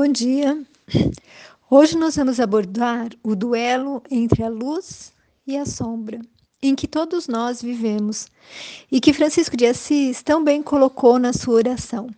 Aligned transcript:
Bom 0.00 0.06
dia. 0.06 0.64
Hoje 1.68 1.98
nós 1.98 2.14
vamos 2.14 2.38
abordar 2.38 3.08
o 3.20 3.34
duelo 3.34 4.00
entre 4.08 4.44
a 4.44 4.48
luz 4.48 5.12
e 5.44 5.56
a 5.56 5.66
sombra, 5.66 6.20
em 6.62 6.76
que 6.76 6.86
todos 6.86 7.26
nós 7.26 7.60
vivemos 7.60 8.28
e 8.92 9.00
que 9.00 9.12
Francisco 9.12 9.56
de 9.56 9.66
Assis 9.66 10.22
tão 10.22 10.44
bem 10.44 10.62
colocou 10.62 11.18
na 11.18 11.32
sua 11.32 11.54
oração. 11.54 12.08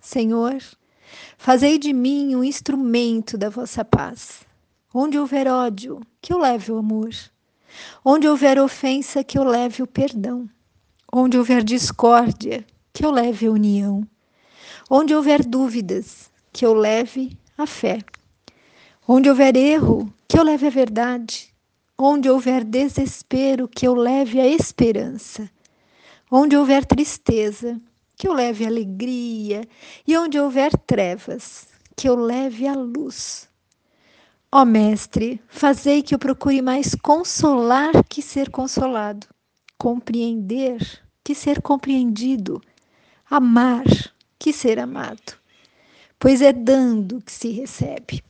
Senhor, 0.00 0.56
fazei 1.36 1.76
de 1.76 1.92
mim 1.92 2.34
um 2.34 2.42
instrumento 2.42 3.36
da 3.36 3.50
vossa 3.50 3.84
paz. 3.84 4.40
Onde 4.94 5.18
houver 5.18 5.46
ódio, 5.46 6.00
que 6.18 6.32
eu 6.32 6.38
leve 6.38 6.72
o 6.72 6.78
amor. 6.78 7.10
Onde 8.02 8.26
houver 8.26 8.58
ofensa, 8.58 9.22
que 9.22 9.36
eu 9.36 9.44
leve 9.44 9.82
o 9.82 9.86
perdão. 9.86 10.48
Onde 11.12 11.36
houver 11.36 11.62
discórdia, 11.62 12.64
que 12.90 13.04
eu 13.04 13.10
leve 13.10 13.48
a 13.48 13.50
união. 13.50 14.02
Onde 14.88 15.14
houver 15.14 15.44
dúvidas, 15.44 16.31
que 16.52 16.66
eu 16.66 16.74
leve 16.74 17.38
a 17.56 17.66
fé. 17.66 17.98
Onde 19.08 19.28
houver 19.28 19.56
erro, 19.56 20.12
que 20.28 20.38
eu 20.38 20.44
leve 20.44 20.66
a 20.66 20.70
verdade. 20.70 21.52
Onde 21.98 22.28
houver 22.28 22.62
desespero, 22.62 23.66
que 23.66 23.86
eu 23.86 23.94
leve 23.94 24.40
a 24.40 24.46
esperança. 24.46 25.50
Onde 26.30 26.56
houver 26.56 26.84
tristeza, 26.84 27.80
que 28.16 28.28
eu 28.28 28.32
leve 28.32 28.66
alegria. 28.66 29.66
E 30.06 30.16
onde 30.16 30.38
houver 30.38 30.76
trevas, 30.76 31.66
que 31.96 32.08
eu 32.08 32.16
leve 32.16 32.66
a 32.66 32.74
luz. 32.74 33.48
Ó 34.50 34.64
Mestre, 34.66 35.40
fazei 35.48 36.02
que 36.02 36.14
eu 36.14 36.18
procure 36.18 36.60
mais 36.60 36.94
consolar 36.94 38.04
que 38.04 38.20
ser 38.20 38.50
consolado, 38.50 39.26
compreender 39.78 41.02
que 41.24 41.34
ser 41.34 41.62
compreendido, 41.62 42.60
amar 43.30 43.84
que 44.38 44.52
ser 44.52 44.78
amado 44.78 45.41
pois 46.22 46.40
é 46.40 46.52
dando 46.52 47.20
que 47.20 47.32
se 47.32 47.50
recebe, 47.50 48.22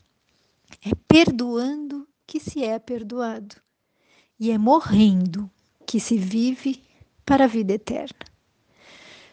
é 0.83 0.93
perdoando 1.07 2.09
que 2.27 2.41
se 2.41 2.65
é 2.65 2.79
perdoado, 2.79 3.55
e 4.41 4.51
é 4.51 4.57
morrendo 4.57 5.51
que 5.85 6.01
se 6.01 6.17
vive 6.17 6.83
para 7.23 7.45
a 7.45 7.47
vida 7.47 7.75
eterna. 7.75 8.25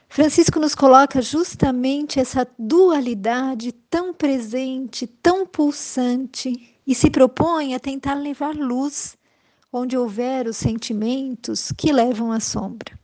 Francisco 0.10 0.60
nos 0.60 0.76
coloca 0.76 1.22
justamente 1.22 2.20
essa 2.20 2.46
dualidade 2.60 3.72
tão 3.72 4.14
presente, 4.14 5.08
tão 5.08 5.48
pulsante, 5.48 6.76
e 6.86 6.94
se 6.94 7.10
propõe 7.10 7.76
a 7.76 7.80
tentar 7.80 8.16
levar 8.16 8.54
luz 8.54 9.16
onde 9.72 9.98
houver 9.98 10.48
os 10.48 10.58
sentimentos 10.58 11.72
que 11.78 11.94
levam 11.94 12.30
à 12.30 12.42
sombra. 12.42 12.99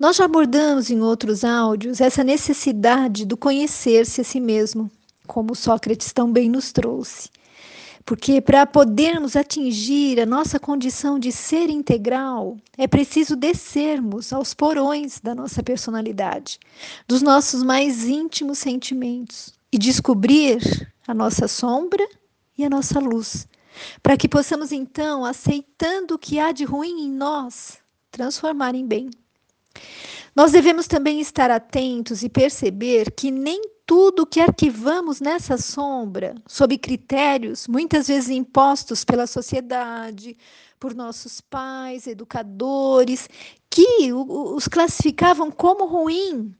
Nós 0.00 0.16
já 0.16 0.24
abordamos 0.24 0.88
em 0.88 1.02
outros 1.02 1.44
áudios 1.44 2.00
essa 2.00 2.24
necessidade 2.24 3.26
do 3.26 3.36
conhecer-se 3.36 4.22
a 4.22 4.24
si 4.24 4.40
mesmo, 4.40 4.90
como 5.26 5.54
Sócrates 5.54 6.10
tão 6.10 6.32
bem 6.32 6.48
nos 6.48 6.72
trouxe. 6.72 7.28
Porque 8.06 8.40
para 8.40 8.64
podermos 8.64 9.36
atingir 9.36 10.18
a 10.18 10.24
nossa 10.24 10.58
condição 10.58 11.18
de 11.18 11.30
ser 11.30 11.68
integral, 11.68 12.56
é 12.78 12.88
preciso 12.88 13.36
descermos 13.36 14.32
aos 14.32 14.54
porões 14.54 15.20
da 15.20 15.34
nossa 15.34 15.62
personalidade, 15.62 16.58
dos 17.06 17.20
nossos 17.20 17.62
mais 17.62 18.06
íntimos 18.06 18.56
sentimentos 18.56 19.52
e 19.70 19.76
descobrir 19.76 20.90
a 21.06 21.12
nossa 21.12 21.46
sombra 21.46 22.08
e 22.56 22.64
a 22.64 22.70
nossa 22.70 22.98
luz, 22.98 23.46
para 24.02 24.16
que 24.16 24.26
possamos 24.26 24.72
então, 24.72 25.26
aceitando 25.26 26.14
o 26.14 26.18
que 26.18 26.38
há 26.38 26.52
de 26.52 26.64
ruim 26.64 27.02
em 27.02 27.10
nós, 27.10 27.76
transformar 28.10 28.74
em 28.74 28.86
bem. 28.86 29.10
Nós 30.34 30.52
devemos 30.52 30.86
também 30.86 31.20
estar 31.20 31.50
atentos 31.50 32.22
e 32.22 32.28
perceber 32.28 33.10
que 33.10 33.30
nem 33.30 33.62
tudo 33.84 34.24
que 34.24 34.40
arquivamos 34.40 35.20
nessa 35.20 35.58
sombra, 35.58 36.36
sob 36.46 36.78
critérios 36.78 37.66
muitas 37.66 38.06
vezes 38.06 38.30
impostos 38.30 39.04
pela 39.04 39.26
sociedade, 39.26 40.36
por 40.78 40.94
nossos 40.94 41.40
pais, 41.40 42.06
educadores, 42.06 43.28
que 43.68 44.12
os 44.12 44.68
classificavam 44.68 45.50
como 45.50 45.86
ruim, 45.86 46.54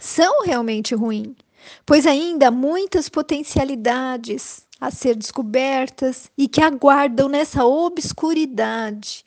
são 0.00 0.44
realmente 0.44 0.94
ruins, 0.94 1.36
pois 1.84 2.06
ainda 2.06 2.48
há 2.48 2.50
muitas 2.52 3.08
potencialidades 3.08 4.66
a 4.80 4.92
ser 4.92 5.16
descobertas 5.16 6.30
e 6.38 6.46
que 6.46 6.60
aguardam 6.60 7.28
nessa 7.28 7.64
obscuridade 7.64 9.24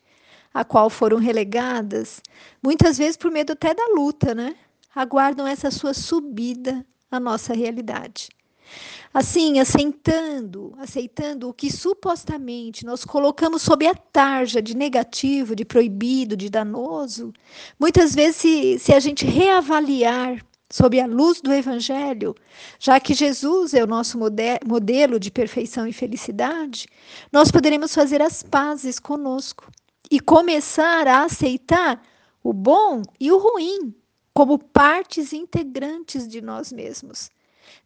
a 0.54 0.64
qual 0.66 0.90
foram 0.90 1.18
relegadas, 1.18 2.22
muitas 2.62 2.98
vezes 2.98 3.18
por 3.18 3.32
medo 3.32 3.54
até 3.54 3.74
da 3.74 3.88
luta, 3.96 4.36
né? 4.36 4.56
Aguardam 4.94 5.48
essa 5.48 5.72
sua 5.72 5.94
subida 5.94 6.86
à 7.10 7.20
nossa 7.20 7.54
realidade. 7.54 8.30
Assim, 9.14 9.60
aceitando, 9.60 10.74
aceitando 10.78 11.50
o 11.50 11.54
que 11.54 11.70
supostamente 11.70 12.86
nós 12.86 13.04
colocamos 13.04 13.62
sob 13.62 13.86
a 13.86 13.94
tarja 13.94 14.62
de 14.62 14.76
negativo, 14.76 15.56
de 15.56 15.66
proibido, 15.66 16.38
de 16.38 16.50
danoso, 16.50 17.34
muitas 17.78 18.16
vezes, 18.16 18.38
se, 18.38 18.80
se 18.80 18.94
a 18.94 19.00
gente 19.00 19.26
reavaliar 19.26 20.42
sob 20.70 20.98
a 21.02 21.06
luz 21.06 21.42
do 21.42 21.52
Evangelho, 21.52 22.34
já 22.80 22.98
que 23.02 23.14
Jesus 23.14 23.74
é 23.74 23.84
o 23.84 23.88
nosso 23.88 24.18
modelo 24.18 25.20
de 25.20 25.30
perfeição 25.30 25.86
e 25.86 25.92
felicidade, 25.92 26.88
nós 27.30 27.52
poderemos 27.52 27.94
fazer 27.94 28.22
as 28.22 28.42
pazes 28.42 28.98
conosco 28.98 29.70
e 30.12 30.20
começar 30.20 31.08
a 31.08 31.24
aceitar 31.24 32.04
o 32.44 32.52
bom 32.52 33.02
e 33.18 33.32
o 33.32 33.38
ruim 33.38 33.96
como 34.34 34.60
partes 34.60 35.32
integrantes 35.32 36.28
de 36.28 36.42
nós 36.42 36.72
mesmos, 36.72 37.30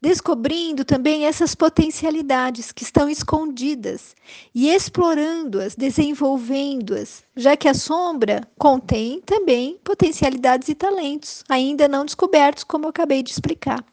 descobrindo 0.02 0.84
também 0.84 1.26
essas 1.26 1.54
potencialidades 1.54 2.72
que 2.72 2.84
estão 2.84 3.08
escondidas 3.08 4.16
e 4.54 4.70
explorando-as, 4.70 5.76
desenvolvendo-as, 5.76 7.24
já 7.36 7.56
que 7.56 7.68
a 7.68 7.74
sombra 7.74 8.48
contém 8.58 9.22
também 9.22 9.80
potencialidades 9.84 10.68
e 10.70 10.76
talentos 10.76 11.44
ainda 11.48 11.88
não 11.88 12.06
descobertos, 12.06 12.64
como 12.64 12.86
eu 12.86 12.90
acabei 12.90 13.22
de 13.22 13.32
explicar. 13.32 13.86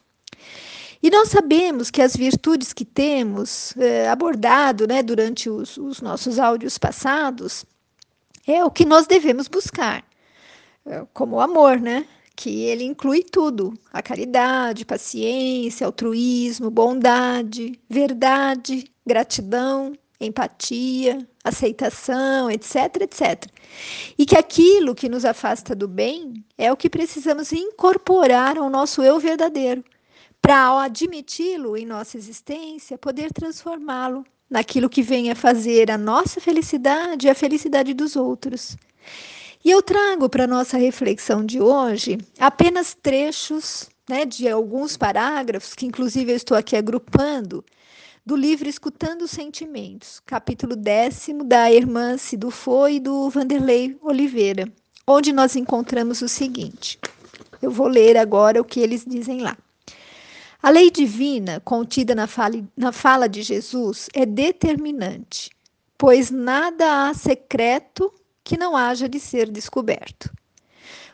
E 1.03 1.11
nós 1.11 1.29
sabemos 1.31 1.91
que 1.91 2.01
as 2.01 2.17
virtudes 2.17 2.73
que 2.73 2.85
temos 2.85 3.77
eh, 3.77 4.09
abordado 4.09 4.87
né, 4.87 5.03
durante 5.03 5.51
os, 5.51 5.77
os 5.77 6.01
nossos 6.01 6.39
áudios 6.39 6.79
passados 6.79 7.67
é 8.47 8.65
o 8.65 8.71
que 8.71 8.85
nós 8.85 9.07
devemos 9.07 9.49
buscar, 9.49 10.05
é, 10.87 11.07
como 11.13 11.37
o 11.37 11.41
amor, 11.41 11.81
né? 11.81 12.07
Que 12.35 12.63
ele 12.63 12.85
inclui 12.85 13.23
tudo: 13.23 13.75
a 13.93 14.03
caridade, 14.03 14.85
paciência, 14.85 15.87
altruísmo, 15.87 16.71
bondade, 16.71 17.79
verdade, 17.89 18.91
gratidão, 19.07 19.93
empatia, 20.21 21.27
aceitação, 21.45 22.51
etc, 22.51 23.03
etc. 23.03 23.47
E 24.19 24.25
que 24.25 24.37
aquilo 24.37 24.95
que 24.95 25.09
nos 25.09 25.25
afasta 25.25 25.75
do 25.75 25.89
bem 25.89 26.45
é 26.57 26.73
o 26.73 26.77
que 26.77 26.91
precisamos 26.91 27.53
incorporar 27.53 28.59
ao 28.59 28.71
nosso 28.71 29.03
eu 29.03 29.19
verdadeiro, 29.19 29.85
para 30.41 30.61
ao 30.65 30.79
admiti-lo 30.79 31.77
em 31.77 31.87
nossa 31.87 32.17
existência, 32.17 32.99
poder 32.99 33.33
transformá-lo 33.33 34.25
naquilo 34.53 34.91
que 34.91 35.01
vem 35.01 35.31
a 35.31 35.35
fazer 35.35 35.91
a 35.91 35.97
nossa 35.97 36.39
felicidade 36.39 37.27
e 37.27 37.31
a 37.31 37.35
felicidade 37.35 37.95
dos 37.95 38.17
outros. 38.17 38.77
E 39.65 39.71
eu 39.71 39.81
trago 39.81 40.29
para 40.29 40.47
nossa 40.47 40.77
reflexão 40.77 41.45
de 41.45 41.59
hoje 41.59 42.19
apenas 42.39 42.95
trechos 42.95 43.89
né, 44.07 44.27
de 44.27 44.47
alguns 44.47 44.95
parágrafos, 44.95 45.75
que 45.75 45.87
inclusive 45.87 46.33
eu 46.33 46.37
estou 46.37 46.55
aqui 46.55 46.77
agrupando, 46.77 47.65
do 48.27 48.37
livro 48.37 48.69
Escutando 48.69 49.23
os 49.23 49.31
Sentimentos, 49.31 50.21
capítulo 50.27 50.77
décimo 50.77 51.45
da 51.45 51.73
irmã 51.73 52.19
Cidufo 52.19 52.87
e 52.89 53.01
do 53.01 53.31
Vanderlei 53.31 53.97
Oliveira, 54.03 54.71
onde 55.07 55.33
nós 55.33 55.57
encontramos 55.57 56.21
o 56.21 56.29
seguinte. 56.29 56.99
Eu 57.63 57.71
vou 57.71 57.89
ler 57.89 58.19
agora 58.19 58.61
o 58.61 58.65
que 58.65 58.81
eles 58.81 59.03
dizem 59.05 59.41
lá. 59.41 59.57
A 60.63 60.71
lei 60.71 60.93
divina 60.93 61.59
contida 61.59 62.15
na 62.15 62.29
fala, 62.29 62.63
na 62.77 62.93
fala 62.93 63.29
de 63.29 63.43
Jesus 63.43 64.09
é 64.15 64.25
determinante, 64.25 65.51
pois 65.99 66.31
nada 66.31 67.09
há 67.09 67.15
secreto 67.15 68.15
que 68.45 68.57
não 68.57 68.77
haja 68.77 69.09
de 69.09 69.19
ser 69.19 69.51
descoberto. 69.51 70.33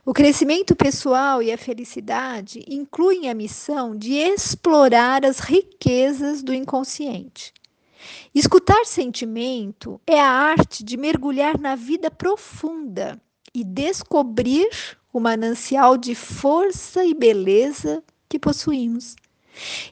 O 0.04 0.12
crescimento 0.12 0.76
pessoal 0.76 1.42
e 1.42 1.50
a 1.50 1.56
felicidade 1.56 2.62
incluem 2.68 3.30
a 3.30 3.34
missão 3.34 3.96
de 3.96 4.12
explorar 4.12 5.24
as 5.24 5.38
riquezas 5.38 6.42
do 6.42 6.52
inconsciente. 6.52 7.54
Escutar 8.34 8.84
sentimento 8.84 9.98
é 10.06 10.20
a 10.20 10.28
arte 10.30 10.84
de 10.84 10.98
mergulhar 10.98 11.58
na 11.58 11.74
vida 11.74 12.10
profunda 12.10 13.18
e 13.54 13.64
descobrir 13.64 14.68
o 15.10 15.18
manancial 15.18 15.96
de 15.96 16.14
força 16.14 17.02
e 17.02 17.14
beleza 17.14 18.04
que 18.28 18.38
possuímos. 18.38 19.16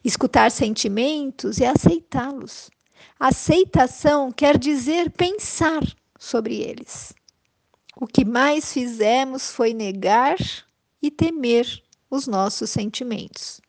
Escutar 0.04 0.50
sentimentos 0.50 1.60
é 1.60 1.66
aceitá-los. 1.68 2.70
Aceitação 3.18 4.30
quer 4.30 4.58
dizer 4.58 5.10
pensar 5.10 5.82
sobre 6.18 6.56
eles. 6.56 7.14
O 7.98 8.06
que 8.06 8.24
mais 8.24 8.72
fizemos 8.72 9.50
foi 9.50 9.72
negar 9.72 10.36
e 11.00 11.10
temer 11.10 11.82
os 12.10 12.26
nossos 12.26 12.70
sentimentos. 12.70 13.60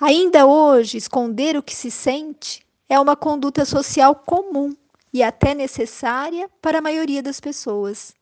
Ainda 0.00 0.46
hoje, 0.46 0.98
esconder 0.98 1.56
o 1.56 1.62
que 1.62 1.74
se 1.74 1.90
sente 1.90 2.66
é 2.88 2.98
uma 2.98 3.16
conduta 3.16 3.64
social 3.64 4.14
comum 4.14 4.76
e 5.12 5.22
até 5.22 5.54
necessária 5.54 6.50
para 6.60 6.78
a 6.78 6.82
maioria 6.82 7.22
das 7.22 7.40
pessoas. 7.40 8.14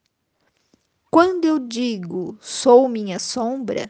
Quando 1.10 1.44
eu 1.44 1.58
digo 1.58 2.36
sou 2.40 2.88
minha 2.88 3.18
sombra, 3.18 3.88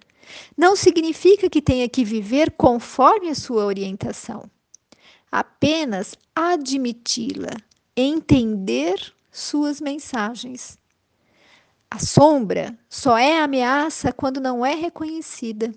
não 0.57 0.77
significa 0.77 1.49
que 1.49 1.63
tenha 1.63 1.89
que 1.89 2.05
viver 2.05 2.53
conforme 2.53 3.29
a 3.29 3.35
sua 3.35 3.65
orientação. 3.65 4.51
Apenas 5.31 6.15
admiti-la, 6.35 7.57
entender 7.97 9.13
suas 9.31 9.81
mensagens. 9.81 10.79
A 11.91 11.99
sombra 11.99 12.77
só 12.89 13.17
é 13.17 13.41
ameaça 13.41 14.13
quando 14.13 14.41
não 14.41 14.65
é 14.65 14.75
reconhecida. 14.75 15.73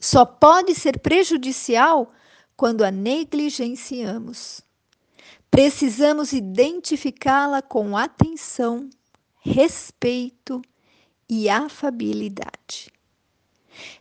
Só 0.00 0.24
pode 0.24 0.74
ser 0.74 0.98
prejudicial 0.98 2.12
quando 2.56 2.82
a 2.82 2.90
negligenciamos. 2.90 4.62
Precisamos 5.50 6.32
identificá-la 6.32 7.60
com 7.60 7.96
atenção, 7.96 8.88
respeito 9.40 10.62
e 11.28 11.48
afabilidade. 11.48 12.90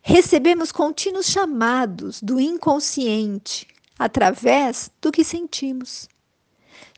Recebemos 0.01 0.71
contínuos 0.71 1.27
chamados 1.27 2.21
do 2.21 2.39
inconsciente 2.39 3.68
através 3.97 4.91
do 5.01 5.12
que 5.12 5.23
sentimos. 5.23 6.09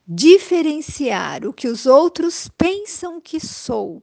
Diferenciar 0.08 1.46
o 1.46 1.54
que 1.54 1.68
os 1.68 1.86
outros 1.86 2.50
pensam 2.58 3.22
que 3.22 3.40
sou 3.40 4.02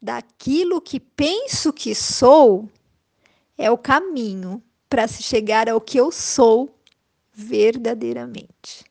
daquilo 0.00 0.80
que 0.80 1.00
penso 1.00 1.72
que 1.72 1.94
sou 1.94 2.68
é 3.56 3.70
o 3.70 3.76
caminho 3.76 4.62
para 4.88 5.08
se 5.08 5.22
chegar 5.22 5.68
ao 5.68 5.80
que 5.80 5.98
eu 5.98 6.10
sou 6.10 6.74
verdadeiramente. 7.32 8.87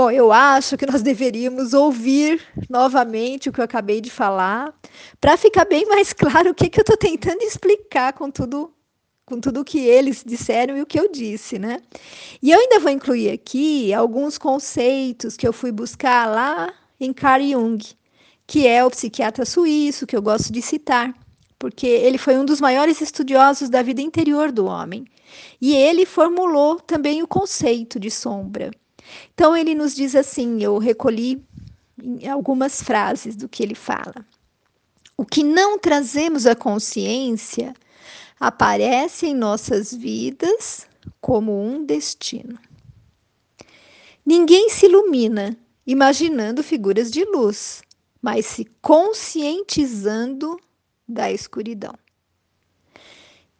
Bom, 0.00 0.10
eu 0.10 0.32
acho 0.32 0.78
que 0.78 0.86
nós 0.86 1.02
deveríamos 1.02 1.74
ouvir 1.74 2.40
novamente 2.70 3.50
o 3.50 3.52
que 3.52 3.60
eu 3.60 3.64
acabei 3.66 4.00
de 4.00 4.10
falar, 4.10 4.72
para 5.20 5.36
ficar 5.36 5.66
bem 5.66 5.84
mais 5.84 6.14
claro 6.14 6.52
o 6.52 6.54
que, 6.54 6.70
que 6.70 6.80
eu 6.80 6.84
estou 6.84 6.96
tentando 6.96 7.42
explicar 7.42 8.14
com 8.14 8.30
tudo 8.30 8.72
com 9.26 9.38
tudo 9.38 9.60
o 9.60 9.64
que 9.64 9.78
eles 9.78 10.24
disseram 10.26 10.74
e 10.78 10.80
o 10.80 10.86
que 10.86 10.98
eu 10.98 11.12
disse, 11.12 11.58
né? 11.58 11.82
E 12.42 12.50
eu 12.50 12.58
ainda 12.58 12.80
vou 12.80 12.90
incluir 12.90 13.28
aqui 13.28 13.92
alguns 13.92 14.38
conceitos 14.38 15.36
que 15.36 15.46
eu 15.46 15.52
fui 15.52 15.70
buscar 15.70 16.26
lá 16.26 16.72
em 16.98 17.12
Carl 17.12 17.44
Jung, 17.44 17.84
que 18.46 18.66
é 18.66 18.82
o 18.82 18.90
psiquiatra 18.90 19.44
suíço 19.44 20.06
que 20.06 20.16
eu 20.16 20.22
gosto 20.22 20.50
de 20.50 20.62
citar 20.62 21.14
porque 21.58 21.86
ele 21.86 22.16
foi 22.16 22.38
um 22.38 22.44
dos 22.46 22.58
maiores 22.58 23.02
estudiosos 23.02 23.68
da 23.68 23.82
vida 23.82 24.00
interior 24.00 24.50
do 24.50 24.64
homem. 24.64 25.04
E 25.60 25.76
ele 25.76 26.06
formulou 26.06 26.80
também 26.80 27.22
o 27.22 27.28
conceito 27.28 28.00
de 28.00 28.10
sombra. 28.10 28.70
Então 29.34 29.56
ele 29.56 29.74
nos 29.74 29.94
diz 29.94 30.14
assim, 30.14 30.62
eu 30.62 30.78
recolhi 30.78 31.42
algumas 32.30 32.82
frases 32.82 33.36
do 33.36 33.48
que 33.48 33.62
ele 33.62 33.74
fala. 33.74 34.24
O 35.16 35.24
que 35.24 35.42
não 35.42 35.78
trazemos 35.78 36.46
à 36.46 36.54
consciência 36.54 37.74
aparece 38.38 39.26
em 39.26 39.34
nossas 39.34 39.94
vidas 39.94 40.86
como 41.20 41.62
um 41.62 41.84
destino. 41.84 42.58
Ninguém 44.24 44.70
se 44.70 44.86
ilumina 44.86 45.56
imaginando 45.86 46.62
figuras 46.62 47.10
de 47.10 47.24
luz, 47.24 47.82
mas 48.22 48.46
se 48.46 48.64
conscientizando 48.80 50.58
da 51.08 51.32
escuridão. 51.32 51.94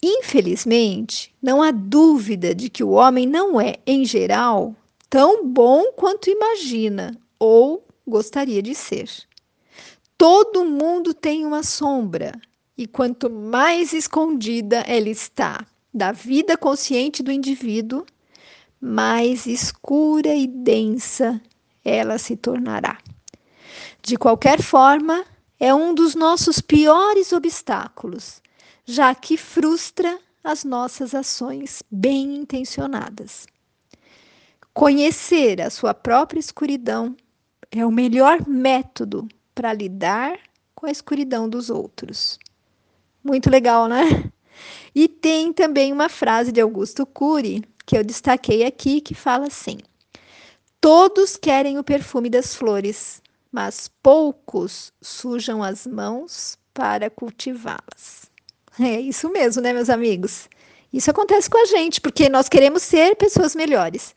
Infelizmente, 0.02 1.34
não 1.42 1.62
há 1.62 1.70
dúvida 1.70 2.54
de 2.54 2.70
que 2.70 2.82
o 2.82 2.90
homem 2.90 3.26
não 3.26 3.60
é, 3.60 3.76
em 3.86 4.04
geral, 4.04 4.74
tão 5.10 5.44
bom 5.44 5.92
quanto 5.96 6.30
imagina 6.30 7.20
ou 7.38 7.84
gostaria 8.06 8.62
de 8.62 8.76
ser. 8.76 9.10
Todo 10.16 10.64
mundo 10.64 11.12
tem 11.12 11.44
uma 11.44 11.64
sombra, 11.64 12.32
e 12.78 12.86
quanto 12.86 13.28
mais 13.28 13.92
escondida 13.92 14.78
ela 14.86 15.08
está 15.08 15.66
da 15.92 16.12
vida 16.12 16.56
consciente 16.56 17.22
do 17.22 17.32
indivíduo, 17.32 18.06
mais 18.80 19.46
escura 19.46 20.34
e 20.34 20.46
densa 20.46 21.40
ela 21.84 22.16
se 22.16 22.36
tornará. 22.36 22.98
De 24.02 24.16
qualquer 24.16 24.62
forma, 24.62 25.24
é 25.58 25.74
um 25.74 25.92
dos 25.92 26.14
nossos 26.14 26.60
piores 26.60 27.32
obstáculos, 27.32 28.40
já 28.86 29.14
que 29.14 29.36
frustra 29.36 30.18
as 30.42 30.64
nossas 30.64 31.14
ações 31.14 31.82
bem 31.90 32.36
intencionadas. 32.36 33.46
Conhecer 34.72 35.60
a 35.60 35.68
sua 35.68 35.92
própria 35.92 36.38
escuridão 36.38 37.16
é 37.70 37.84
o 37.84 37.90
melhor 37.90 38.46
método 38.46 39.28
para 39.54 39.72
lidar 39.72 40.38
com 40.74 40.86
a 40.86 40.90
escuridão 40.90 41.48
dos 41.48 41.70
outros. 41.70 42.38
Muito 43.22 43.50
legal, 43.50 43.88
né? 43.88 44.30
E 44.94 45.08
tem 45.08 45.52
também 45.52 45.92
uma 45.92 46.08
frase 46.08 46.52
de 46.52 46.60
Augusto 46.60 47.06
Cury 47.06 47.62
que 47.86 47.96
eu 47.96 48.04
destaquei 48.04 48.64
aqui 48.64 49.00
que 49.00 49.14
fala 49.14 49.46
assim: 49.46 49.78
Todos 50.80 51.36
querem 51.36 51.78
o 51.78 51.84
perfume 51.84 52.30
das 52.30 52.54
flores, 52.54 53.22
mas 53.52 53.90
poucos 54.02 54.92
sujam 55.00 55.62
as 55.62 55.86
mãos 55.86 56.58
para 56.72 57.10
cultivá-las. 57.10 58.30
É 58.78 59.00
isso 59.00 59.28
mesmo, 59.28 59.60
né, 59.60 59.72
meus 59.72 59.90
amigos? 59.90 60.48
Isso 60.92 61.10
acontece 61.10 61.50
com 61.50 61.58
a 61.58 61.66
gente, 61.66 62.00
porque 62.00 62.28
nós 62.28 62.48
queremos 62.48 62.82
ser 62.82 63.14
pessoas 63.16 63.54
melhores, 63.54 64.14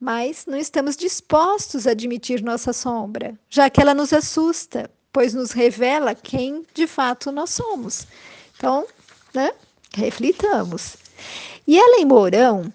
mas 0.00 0.46
não 0.46 0.56
estamos 0.56 0.96
dispostos 0.96 1.86
a 1.86 1.90
admitir 1.90 2.42
nossa 2.42 2.72
sombra, 2.72 3.38
já 3.50 3.68
que 3.68 3.80
ela 3.80 3.92
nos 3.92 4.12
assusta, 4.12 4.90
pois 5.12 5.34
nos 5.34 5.50
revela 5.52 6.14
quem 6.14 6.64
de 6.72 6.86
fato 6.86 7.30
nós 7.30 7.50
somos. 7.50 8.06
Então, 8.56 8.86
né, 9.34 9.52
reflitamos. 9.94 10.96
E 11.66 11.78
Ellen 11.78 12.06
Mourão, 12.06 12.72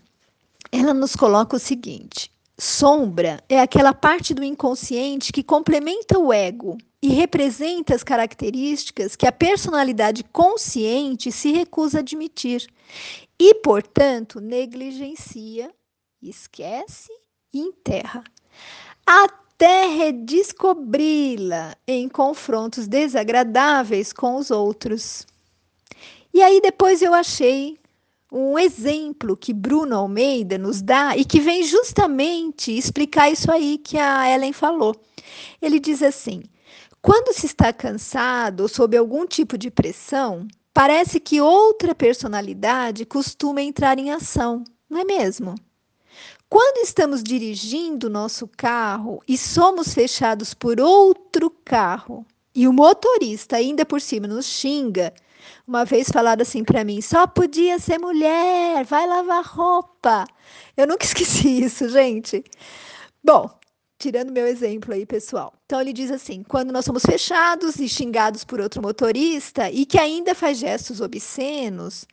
ela 0.71 0.93
nos 0.93 1.15
coloca 1.15 1.55
o 1.55 1.59
seguinte: 1.59 2.31
Sombra 2.57 3.43
é 3.49 3.59
aquela 3.59 3.93
parte 3.93 4.33
do 4.33 4.43
inconsciente 4.43 5.33
que 5.33 5.43
complementa 5.43 6.17
o 6.19 6.31
ego 6.31 6.77
e 7.01 7.09
representa 7.09 7.93
as 7.93 8.03
características 8.03 9.15
que 9.15 9.27
a 9.27 9.31
personalidade 9.31 10.23
consciente 10.23 11.31
se 11.31 11.51
recusa 11.51 11.97
a 11.97 12.01
admitir 12.01 12.65
e, 13.37 13.55
portanto, 13.55 14.39
negligencia, 14.39 15.69
esquece 16.29 17.11
e 17.53 17.59
enterra, 17.59 18.23
até 19.05 19.87
redescobri-la 19.87 21.75
em 21.87 22.09
confrontos 22.09 22.87
desagradáveis 22.87 24.11
com 24.11 24.35
os 24.35 24.51
outros. 24.51 25.25
E 26.33 26.41
aí 26.41 26.59
depois 26.59 27.01
eu 27.01 27.13
achei 27.13 27.77
um 28.31 28.59
exemplo 28.59 29.37
que 29.37 29.53
Bruno 29.53 29.95
Almeida 29.95 30.57
nos 30.57 30.81
dá 30.81 31.15
e 31.15 31.23
que 31.23 31.39
vem 31.39 31.63
justamente 31.63 32.77
explicar 32.77 33.31
isso 33.31 33.49
aí 33.49 33.77
que 33.77 33.97
a 33.97 34.29
Ellen 34.29 34.51
falou. 34.51 34.93
Ele 35.61 35.79
diz 35.79 36.03
assim: 36.03 36.43
quando 37.01 37.33
se 37.33 37.45
está 37.45 37.71
cansado 37.71 38.61
ou 38.61 38.67
sob 38.67 38.97
algum 38.97 39.25
tipo 39.25 39.57
de 39.57 39.71
pressão, 39.71 40.47
parece 40.73 41.19
que 41.19 41.39
outra 41.39 41.95
personalidade 41.95 43.05
costuma 43.05 43.61
entrar 43.61 43.97
em 43.99 44.11
ação, 44.11 44.63
não 44.89 44.99
é 44.99 45.05
mesmo? 45.05 45.55
Quando 46.57 46.85
estamos 46.85 47.21
dirigindo 47.21 48.09
nosso 48.09 48.47
carro 48.47 49.21
e 49.27 49.37
somos 49.37 49.93
fechados 49.93 50.53
por 50.53 50.79
outro 50.79 51.49
carro 51.49 52.25
e 52.55 52.65
o 52.65 52.71
motorista 52.71 53.57
ainda 53.57 53.85
por 53.85 53.99
cima 53.99 54.25
nos 54.25 54.45
xinga, 54.45 55.13
uma 55.67 55.83
vez 55.83 56.07
falaram 56.07 56.41
assim 56.41 56.63
para 56.63 56.85
mim: 56.85 57.01
só 57.01 57.27
podia 57.27 57.77
ser 57.77 57.99
mulher, 57.99 58.85
vai 58.85 59.05
lavar 59.05 59.43
roupa. 59.43 60.25
Eu 60.77 60.87
nunca 60.87 61.03
esqueci 61.05 61.61
isso, 61.61 61.89
gente. 61.89 62.41
Bom, 63.21 63.49
tirando 63.97 64.31
meu 64.31 64.45
exemplo 64.45 64.93
aí, 64.93 65.05
pessoal. 65.05 65.53
Então 65.65 65.79
ele 65.79 65.93
diz 65.93 66.11
assim: 66.11 66.43
quando 66.43 66.71
nós 66.71 66.85
somos 66.85 67.03
fechados 67.03 67.77
e 67.77 67.87
xingados 67.87 68.43
por 68.43 68.59
outro 68.59 68.81
motorista 68.81 69.69
e 69.69 69.85
que 69.85 69.99
ainda 69.99 70.35
faz 70.35 70.57
gestos 70.57 71.01
obscenos, 71.01 72.05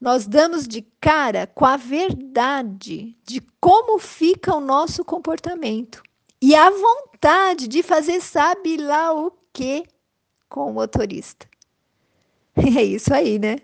nós 0.00 0.26
damos 0.26 0.66
de 0.66 0.82
cara 1.00 1.46
com 1.46 1.64
a 1.64 1.76
verdade 1.76 3.16
de 3.24 3.40
como 3.60 3.98
fica 3.98 4.54
o 4.54 4.60
nosso 4.60 5.04
comportamento 5.04 6.02
e 6.40 6.54
a 6.54 6.70
vontade 6.70 7.66
de 7.66 7.82
fazer 7.82 8.20
sabe 8.20 8.76
lá 8.76 9.12
o 9.12 9.32
que 9.52 9.84
com 10.48 10.70
o 10.70 10.72
motorista. 10.72 11.46
É 12.76 12.82
isso 12.82 13.14
aí, 13.14 13.38
né? 13.38 13.58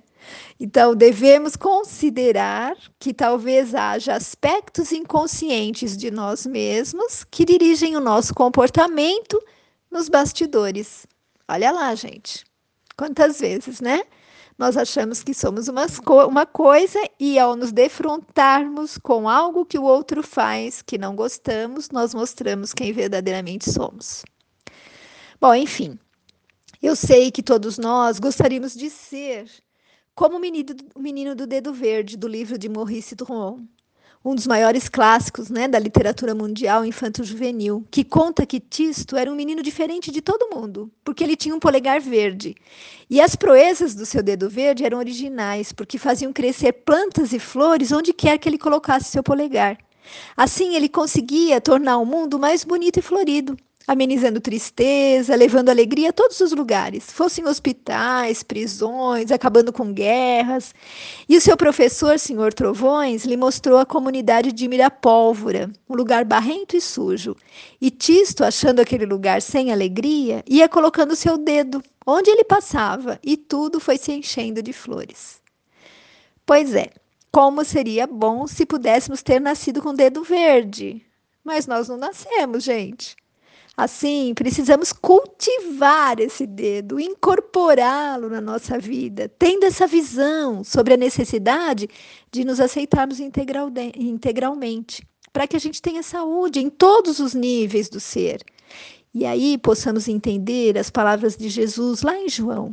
Então, 0.59 0.95
devemos 0.95 1.57
considerar 1.57 2.77
que 2.99 3.13
talvez 3.13 3.75
haja 3.75 4.15
aspectos 4.15 4.93
inconscientes 4.93 5.97
de 5.97 6.11
nós 6.11 6.47
mesmos 6.47 7.25
que 7.25 7.45
dirigem 7.45 7.97
o 7.97 8.01
nosso 8.01 8.35
comportamento 8.35 9.41
nos 9.91 10.09
bastidores. 10.09 11.07
Olha 11.49 11.71
lá, 11.71 11.95
gente. 11.95 12.45
Quantas 12.97 13.41
vezes, 13.41 13.81
né? 13.81 14.03
Nós 14.57 14.77
achamos 14.77 15.25
que 15.25 15.35
somos 15.35 15.67
uma 15.69 16.47
coisa 16.47 17.01
e 17.19 17.39
ao 17.41 17.57
nos 17.57 17.73
defrontarmos 17.73 18.97
com 18.97 19.29
algo 19.29 19.67
que 19.67 19.77
o 19.77 19.83
outro 19.83 20.23
faz 20.23 20.81
que 20.81 20.97
não 20.97 21.17
gostamos, 21.17 21.91
nós 21.91 22.15
mostramos 22.15 22.73
quem 22.73 22.93
verdadeiramente 22.93 23.69
somos. 23.71 24.25
Bom, 25.41 25.53
enfim, 25.55 25.99
eu 26.81 26.95
sei 26.95 27.33
que 27.33 27.43
todos 27.43 27.79
nós 27.79 28.21
gostaríamos 28.21 28.75
de 28.75 28.91
ser 28.91 29.51
como 30.15 30.37
o 30.37 30.41
menino, 30.41 30.77
o 30.95 31.01
menino 31.01 31.35
do 31.35 31.47
dedo 31.47 31.73
verde 31.73 32.17
do 32.17 32.29
livro 32.29 32.57
de 32.57 32.69
Maurice 32.69 33.15
Druon 33.15 33.59
um 34.25 34.35
dos 34.35 34.47
maiores 34.47 34.89
clássicos 34.89 35.51
né, 35.51 35.69
da 35.69 35.79
literatura 35.79 36.35
mundial 36.35 36.83
infanto-juvenil, 36.85 37.87
que 37.91 38.03
conta 38.03 38.47
que 38.47 38.59
Tisto 38.59 39.17
era 39.19 39.31
um 39.31 39.35
menino 39.35 39.63
diferente 39.63 40.11
de 40.11 40.23
todo 40.23 40.49
mundo, 40.49 40.91
porque 41.05 41.23
ele 41.23 41.37
tinha 41.37 41.55
um 41.55 41.61
polegar 41.61 42.01
verde. 42.01 42.55
E 43.11 43.21
as 43.21 43.37
proezas 43.37 43.95
do 43.95 44.07
seu 44.07 44.23
dedo 44.23 44.49
verde 44.49 44.83
eram 44.83 44.97
originais, 44.97 45.73
porque 45.73 45.99
faziam 45.99 46.33
crescer 46.33 46.73
plantas 46.73 47.35
e 47.35 47.39
flores 47.39 47.93
onde 47.93 48.15
quer 48.15 48.39
que 48.39 48.49
ele 48.49 48.57
colocasse 48.57 49.11
seu 49.11 49.23
polegar. 49.23 49.77
Assim, 50.35 50.75
ele 50.75 50.89
conseguia 50.89 51.61
tornar 51.61 51.99
o 51.99 52.07
mundo 52.07 52.39
mais 52.39 52.65
bonito 52.65 52.99
e 52.99 53.03
florido 53.03 53.57
amenizando 53.87 54.41
tristeza, 54.41 55.35
levando 55.35 55.69
alegria 55.69 56.11
a 56.11 56.13
todos 56.13 56.41
os 56.41 56.53
lugares, 56.53 57.11
fossem 57.11 57.47
hospitais, 57.47 58.43
prisões, 58.43 59.31
acabando 59.31 59.73
com 59.73 59.93
guerras. 59.93 60.75
E 61.29 61.37
o 61.37 61.41
seu 61.41 61.57
professor, 61.57 62.19
senhor 62.19 62.53
Trovões, 62.55 63.25
lhe 63.25 63.37
mostrou 63.37 63.79
a 63.79 63.87
comunidade 63.87 64.53
de 64.53 64.67
Mirapólvora, 64.67 65.71
um 65.89 65.95
lugar 65.95 66.25
barrento 66.25 66.77
e 66.77 66.81
sujo. 66.81 67.37
E 67.81 67.91
Tisto, 67.91 68.43
achando 68.43 68.81
aquele 68.81 69.05
lugar 69.05 69.43
sem 69.43 69.71
alegria, 69.71 70.43
ia 70.49 70.69
colocando 70.69 71.15
seu 71.15 71.37
dedo 71.37 71.83
onde 72.07 72.31
ele 72.31 72.45
passava, 72.45 73.19
e 73.23 73.37
tudo 73.37 73.81
foi 73.81 73.97
se 73.97 74.13
enchendo 74.13 74.63
de 74.63 74.73
flores. 74.73 75.43
Pois 76.47 76.75
é, 76.75 76.91
como 77.33 77.65
seria 77.65 78.07
bom 78.07 78.47
se 78.47 78.65
pudéssemos 78.65 79.23
ter 79.23 79.41
nascido 79.41 79.83
com 79.83 79.95
dedo 79.95 80.23
verde. 80.23 81.05
Mas 81.43 81.67
nós 81.67 81.89
não 81.89 81.97
nascemos, 81.97 82.63
gente. 82.63 83.17
Assim, 83.77 84.33
precisamos 84.35 84.93
cultivar 84.93 86.21
esse 86.21 86.47
dedo, 86.47 87.01
incorporá-lo 87.01 88.29
na 88.29 88.41
nossa 88.41 88.79
vida, 88.79 89.29
tendo 89.37 89.65
essa 89.65 89.85
visão 89.85 90.63
sobre 90.63 90.95
a 90.95 90.97
necessidade 90.97 91.89
de 92.31 92.45
nos 92.45 92.61
aceitarmos 92.61 93.19
integral 93.19 93.69
integralmente, 93.97 95.05
para 95.33 95.49
que 95.49 95.57
a 95.57 95.59
gente 95.59 95.83
tenha 95.83 96.05
saúde 96.05 96.61
em 96.61 96.71
todos 96.71 97.19
os 97.19 97.35
níveis 97.35 97.89
do 97.89 97.99
ser. 97.99 98.45
E 99.13 99.27
aí 99.27 99.59
possamos 99.59 100.07
entender 100.07 100.79
as 100.79 100.89
palavras 100.89 101.37
de 101.37 101.49
Jesus 101.49 102.03
lá 102.03 102.17
em 102.17 102.29
João. 102.29 102.71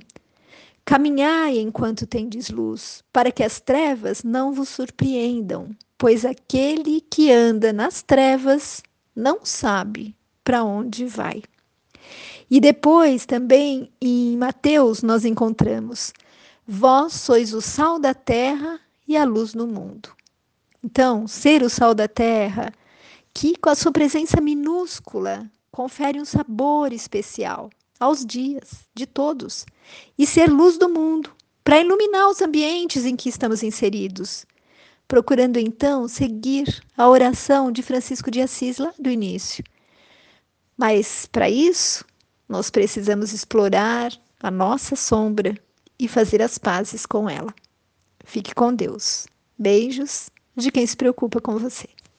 Caminhai 0.86 1.58
enquanto 1.58 2.06
tendes 2.06 2.50
luz, 2.52 3.04
para 3.12 3.32
que 3.32 3.44
as 3.44 3.60
trevas 3.60 4.24
não 4.24 4.54
vos 4.54 4.70
surpreendam, 4.70 5.72
pois 5.98 6.26
aquele 6.26 7.02
que 7.02 7.32
anda 7.32 7.74
nas 7.74 8.04
trevas 8.04 8.84
não 9.16 9.40
sabe 9.44 10.16
para 10.52 10.66
onde 10.66 11.06
vai. 11.06 11.42
E 12.50 12.60
depois 12.60 13.26
também 13.26 13.90
em 14.02 14.36
Mateus 14.36 15.02
nós 15.02 15.24
encontramos: 15.24 16.12
Vós 16.68 17.14
sois 17.14 17.54
o 17.54 17.62
sal 17.62 17.98
da 17.98 18.14
terra 18.14 18.78
e 19.08 19.16
a 19.16 19.24
luz 19.24 19.54
no 19.54 19.66
mundo. 19.66 20.10
Então, 20.84 21.26
ser 21.26 21.64
o 21.64 21.70
sal 21.70 21.96
da 21.96 22.06
terra, 22.06 22.70
que 23.34 23.56
com 23.56 23.70
a 23.70 23.76
sua 23.76 23.94
presença 23.94 24.42
minúscula 24.42 25.50
confere 25.72 26.20
um 26.20 26.26
sabor 26.26 26.92
especial 26.92 27.70
aos 27.98 28.26
dias 28.26 28.72
de 28.94 29.06
todos, 29.06 29.66
e 30.18 30.28
ser 30.28 30.50
luz 30.50 30.78
do 30.78 30.90
mundo, 30.90 31.32
para 31.64 31.80
iluminar 31.80 32.28
os 32.28 32.42
ambientes 32.42 33.06
em 33.06 33.16
que 33.16 33.30
estamos 33.30 33.64
inseridos, 33.64 34.46
procurando 35.08 35.58
então 35.58 36.10
seguir 36.10 36.84
a 36.98 37.08
oração 37.08 37.72
de 37.72 37.82
Francisco 37.82 38.30
de 38.30 38.42
Assis 38.42 38.80
lá 38.80 38.94
do 39.00 39.10
início. 39.10 39.64
Mas 40.82 41.28
para 41.28 41.48
isso, 41.48 42.04
nós 42.50 42.72
precisamos 42.72 43.34
explorar 43.34 44.12
a 44.42 44.50
nossa 44.50 44.96
sombra 44.96 45.56
e 46.00 46.08
fazer 46.08 46.42
as 46.42 46.58
pazes 46.58 47.06
com 47.06 47.30
ela. 47.30 47.54
Fique 48.26 48.56
com 48.56 48.74
Deus. 48.74 49.28
Beijos 49.60 50.32
de 50.58 50.72
quem 50.72 50.88
se 50.88 50.98
preocupa 50.98 51.40
com 51.40 51.60
você. 51.60 51.88